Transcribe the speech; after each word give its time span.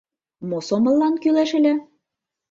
—Мо 0.49 0.59
сомыллан 0.67 1.15
кӱлеш 1.21 1.49
ыле? 1.59 1.73